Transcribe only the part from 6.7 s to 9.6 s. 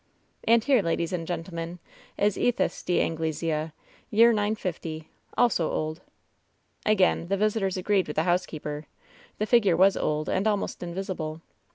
Again the visitors agreed with the housekeeper. The